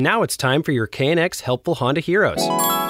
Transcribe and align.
And 0.00 0.04
now 0.06 0.22
it's 0.22 0.34
time 0.34 0.62
for 0.62 0.72
your 0.72 0.86
KNX 0.86 1.42
Helpful 1.42 1.74
Honda 1.74 2.00
Heroes. 2.00 2.40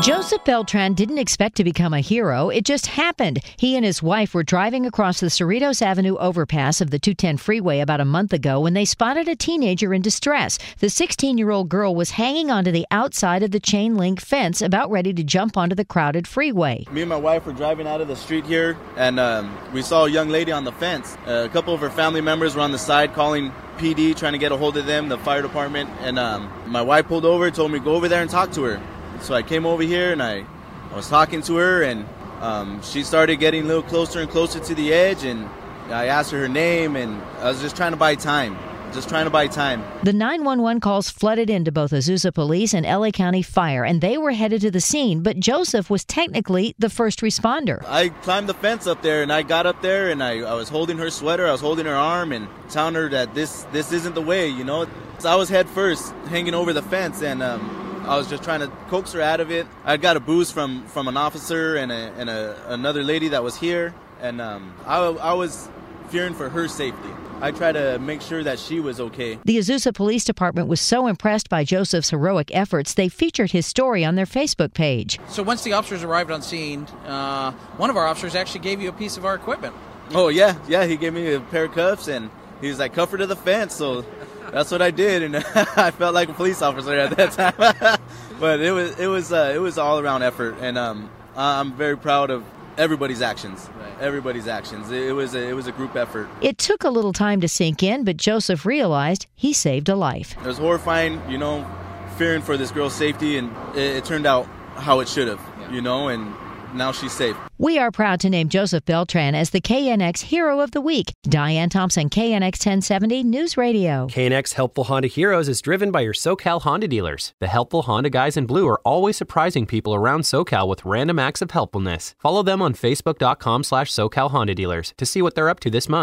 Joseph 0.00 0.44
Beltran 0.44 0.94
didn't 0.94 1.18
expect 1.18 1.56
to 1.56 1.64
become 1.64 1.92
a 1.92 2.00
hero. 2.00 2.50
It 2.50 2.64
just 2.64 2.86
happened. 2.86 3.40
He 3.56 3.74
and 3.74 3.84
his 3.84 4.00
wife 4.00 4.32
were 4.32 4.44
driving 4.44 4.86
across 4.86 5.18
the 5.18 5.26
Cerritos 5.26 5.82
Avenue 5.82 6.16
overpass 6.18 6.80
of 6.80 6.90
the 6.90 7.00
210 7.00 7.36
freeway 7.36 7.80
about 7.80 8.00
a 8.00 8.04
month 8.04 8.32
ago 8.32 8.60
when 8.60 8.74
they 8.74 8.84
spotted 8.84 9.26
a 9.26 9.34
teenager 9.34 9.92
in 9.92 10.00
distress. 10.00 10.56
The 10.78 10.88
16 10.88 11.36
year 11.36 11.50
old 11.50 11.68
girl 11.68 11.96
was 11.96 12.12
hanging 12.12 12.48
onto 12.48 12.70
the 12.70 12.86
outside 12.92 13.42
of 13.42 13.50
the 13.50 13.58
chain 13.58 13.96
link 13.96 14.20
fence, 14.20 14.62
about 14.62 14.88
ready 14.88 15.12
to 15.12 15.24
jump 15.24 15.56
onto 15.56 15.74
the 15.74 15.84
crowded 15.84 16.28
freeway. 16.28 16.84
Me 16.92 17.02
and 17.02 17.08
my 17.08 17.16
wife 17.16 17.44
were 17.44 17.52
driving 17.52 17.88
out 17.88 18.00
of 18.00 18.06
the 18.06 18.16
street 18.16 18.46
here, 18.46 18.78
and 18.96 19.18
um, 19.18 19.58
we 19.72 19.82
saw 19.82 20.04
a 20.04 20.08
young 20.08 20.28
lady 20.28 20.52
on 20.52 20.62
the 20.62 20.72
fence. 20.72 21.18
Uh, 21.26 21.44
a 21.44 21.48
couple 21.48 21.74
of 21.74 21.80
her 21.80 21.90
family 21.90 22.20
members 22.20 22.54
were 22.54 22.62
on 22.62 22.70
the 22.70 22.78
side 22.78 23.14
calling 23.14 23.50
PD, 23.78 24.14
trying 24.14 24.32
to 24.32 24.38
get 24.38 24.52
a 24.52 24.56
hold 24.56 24.76
of 24.76 24.86
them, 24.86 25.08
the 25.08 25.18
fire 25.18 25.42
department, 25.42 25.90
and 26.02 26.20
um, 26.20 26.52
my 26.68 26.82
wife 26.82 27.08
pulled 27.08 27.24
over, 27.24 27.50
told 27.50 27.72
me 27.72 27.80
go 27.80 27.96
over 27.96 28.08
there 28.08 28.22
and 28.22 28.30
talk 28.30 28.52
to 28.52 28.62
her. 28.62 28.80
So 29.20 29.34
I 29.34 29.42
came 29.42 29.66
over 29.66 29.82
here 29.82 30.12
and 30.12 30.22
I, 30.22 30.44
I 30.90 30.96
was 30.96 31.08
talking 31.08 31.42
to 31.42 31.56
her, 31.56 31.82
and 31.82 32.06
um, 32.40 32.82
she 32.82 33.02
started 33.02 33.36
getting 33.36 33.64
a 33.64 33.66
little 33.66 33.82
closer 33.82 34.20
and 34.20 34.30
closer 34.30 34.60
to 34.60 34.74
the 34.74 34.92
edge, 34.92 35.24
and 35.24 35.44
I 35.90 36.06
asked 36.06 36.30
her 36.30 36.40
her 36.40 36.48
name, 36.48 36.96
and 36.96 37.20
I 37.40 37.50
was 37.50 37.60
just 37.60 37.76
trying 37.76 37.92
to 37.92 37.98
buy 37.98 38.14
time 38.14 38.56
just 38.92 39.08
trying 39.08 39.24
to 39.24 39.30
buy 39.30 39.46
time. 39.46 39.82
The 40.02 40.12
911 40.12 40.80
calls 40.80 41.10
flooded 41.10 41.50
into 41.50 41.72
both 41.72 41.90
Azusa 41.92 42.32
Police 42.32 42.74
and 42.74 42.86
LA 42.86 43.10
County 43.10 43.42
Fire, 43.42 43.84
and 43.84 44.00
they 44.00 44.18
were 44.18 44.32
headed 44.32 44.60
to 44.62 44.70
the 44.70 44.80
scene, 44.80 45.22
but 45.22 45.38
Joseph 45.38 45.90
was 45.90 46.04
technically 46.04 46.74
the 46.78 46.90
first 46.90 47.20
responder. 47.20 47.84
I 47.86 48.08
climbed 48.08 48.48
the 48.48 48.54
fence 48.54 48.86
up 48.86 49.02
there, 49.02 49.22
and 49.22 49.32
I 49.32 49.42
got 49.42 49.66
up 49.66 49.82
there, 49.82 50.10
and 50.10 50.22
I, 50.22 50.40
I 50.40 50.54
was 50.54 50.68
holding 50.68 50.98
her 50.98 51.10
sweater, 51.10 51.46
I 51.46 51.52
was 51.52 51.60
holding 51.60 51.86
her 51.86 51.94
arm, 51.94 52.32
and 52.32 52.48
telling 52.70 52.94
her 52.94 53.08
that 53.10 53.34
this, 53.34 53.64
this 53.72 53.92
isn't 53.92 54.14
the 54.14 54.22
way, 54.22 54.48
you 54.48 54.64
know? 54.64 54.86
So 55.18 55.28
I 55.28 55.34
was 55.34 55.48
head 55.48 55.68
first, 55.68 56.12
hanging 56.28 56.54
over 56.54 56.72
the 56.72 56.82
fence, 56.82 57.22
and 57.22 57.42
um, 57.42 57.87
I 58.08 58.16
was 58.16 58.26
just 58.26 58.42
trying 58.42 58.60
to 58.60 58.68
coax 58.88 59.12
her 59.12 59.20
out 59.20 59.40
of 59.40 59.50
it. 59.50 59.66
I 59.84 59.98
got 59.98 60.16
a 60.16 60.20
boost 60.20 60.54
from 60.54 60.86
from 60.86 61.08
an 61.08 61.18
officer 61.18 61.76
and 61.76 61.92
a, 61.92 62.12
and 62.16 62.30
a, 62.30 62.72
another 62.72 63.04
lady 63.04 63.28
that 63.28 63.44
was 63.44 63.54
here, 63.54 63.94
and 64.22 64.40
um, 64.40 64.74
I, 64.86 64.98
I 64.98 65.34
was 65.34 65.68
fearing 66.08 66.32
for 66.32 66.48
her 66.48 66.68
safety. 66.68 67.10
I 67.40 67.52
try 67.52 67.70
to 67.70 67.98
make 67.98 68.22
sure 68.22 68.42
that 68.42 68.58
she 68.58 68.80
was 68.80 68.98
okay. 68.98 69.38
The 69.44 69.58
Azusa 69.58 69.94
Police 69.94 70.24
Department 70.24 70.68
was 70.68 70.80
so 70.80 71.06
impressed 71.06 71.48
by 71.48 71.64
Joseph's 71.64 72.10
heroic 72.10 72.50
efforts, 72.52 72.94
they 72.94 73.08
featured 73.08 73.52
his 73.52 73.64
story 73.66 74.04
on 74.04 74.16
their 74.16 74.26
Facebook 74.26 74.72
page. 74.72 75.20
So 75.28 75.42
once 75.42 75.62
the 75.62 75.74
officers 75.74 76.02
arrived 76.02 76.30
on 76.30 76.42
scene, 76.42 76.84
uh, 77.06 77.52
one 77.76 77.90
of 77.90 77.96
our 77.96 78.06
officers 78.06 78.34
actually 78.34 78.60
gave 78.60 78.80
you 78.80 78.88
a 78.88 78.92
piece 78.92 79.16
of 79.18 79.24
our 79.24 79.34
equipment. 79.34 79.74
Oh 80.14 80.28
yeah, 80.28 80.56
yeah. 80.66 80.86
He 80.86 80.96
gave 80.96 81.12
me 81.12 81.34
a 81.34 81.40
pair 81.40 81.64
of 81.64 81.72
cuffs, 81.72 82.08
and 82.08 82.30
he 82.62 82.68
was 82.68 82.78
like, 82.78 82.94
"Cuff 82.94 83.10
her 83.10 83.18
to 83.18 83.26
the 83.26 83.36
fence." 83.36 83.74
So 83.74 84.04
that's 84.50 84.70
what 84.70 84.82
I 84.82 84.90
did, 84.90 85.22
and 85.22 85.36
I 85.76 85.90
felt 85.90 86.14
like 86.14 86.28
a 86.28 86.32
police 86.32 86.62
officer 86.62 86.94
at 86.94 87.16
that 87.16 87.32
time. 87.32 88.00
but 88.40 88.60
it 88.60 88.72
was 88.72 88.98
it 88.98 89.06
was 89.06 89.32
uh, 89.32 89.52
it 89.54 89.58
was 89.58 89.78
all 89.78 89.98
around 89.98 90.22
effort, 90.22 90.56
and 90.60 90.78
um, 90.78 91.10
I'm 91.36 91.72
very 91.74 91.96
proud 91.96 92.30
of 92.30 92.44
everybody's 92.76 93.20
actions. 93.20 93.68
Right. 93.78 93.92
Everybody's 94.00 94.48
actions. 94.48 94.90
It, 94.90 95.02
it 95.02 95.12
was 95.12 95.34
a, 95.34 95.48
it 95.48 95.52
was 95.52 95.66
a 95.66 95.72
group 95.72 95.96
effort. 95.96 96.28
It 96.40 96.58
took 96.58 96.84
a 96.84 96.90
little 96.90 97.12
time 97.12 97.40
to 97.40 97.48
sink 97.48 97.82
in, 97.82 98.04
but 98.04 98.16
Joseph 98.16 98.64
realized 98.64 99.26
he 99.34 99.52
saved 99.52 99.88
a 99.88 99.96
life. 99.96 100.36
It 100.38 100.46
was 100.46 100.58
horrifying, 100.58 101.20
you 101.28 101.38
know, 101.38 101.68
fearing 102.16 102.42
for 102.42 102.56
this 102.56 102.70
girl's 102.70 102.94
safety, 102.94 103.36
and 103.36 103.54
it, 103.76 103.96
it 103.96 104.04
turned 104.04 104.26
out 104.26 104.46
how 104.76 105.00
it 105.00 105.08
should 105.08 105.28
have, 105.28 105.40
yeah. 105.60 105.72
you 105.72 105.82
know, 105.82 106.08
and 106.08 106.34
now 106.74 106.92
she's 106.92 107.12
safe. 107.12 107.36
We 107.58 107.78
are 107.78 107.90
proud 107.90 108.20
to 108.20 108.30
name 108.30 108.48
Joseph 108.48 108.84
Beltran 108.84 109.34
as 109.34 109.50
the 109.50 109.60
KNX 109.60 110.20
Hero 110.20 110.60
of 110.60 110.70
the 110.70 110.80
Week. 110.80 111.12
Diane 111.24 111.68
Thompson, 111.68 112.08
KNX 112.08 112.64
1070 112.64 113.24
News 113.24 113.56
Radio. 113.56 114.06
KNX 114.06 114.54
Helpful 114.54 114.84
Honda 114.84 115.08
Heroes 115.08 115.48
is 115.48 115.60
driven 115.60 115.90
by 115.90 116.00
your 116.02 116.14
SoCal 116.14 116.62
Honda 116.62 116.88
dealers. 116.88 117.34
The 117.40 117.48
helpful 117.48 117.82
Honda 117.82 118.10
guys 118.10 118.36
in 118.36 118.46
blue 118.46 118.66
are 118.68 118.80
always 118.84 119.16
surprising 119.16 119.66
people 119.66 119.94
around 119.94 120.20
SoCal 120.22 120.68
with 120.68 120.84
random 120.84 121.18
acts 121.18 121.42
of 121.42 121.50
helpfulness. 121.50 122.14
Follow 122.18 122.42
them 122.42 122.62
on 122.62 122.74
Facebook.com 122.74 123.64
slash 123.64 123.90
SoCal 123.90 124.30
Honda 124.30 124.54
Dealers 124.54 124.94
to 124.96 125.06
see 125.06 125.20
what 125.20 125.34
they're 125.34 125.48
up 125.50 125.60
to 125.60 125.70
this 125.70 125.88
month. 125.88 125.98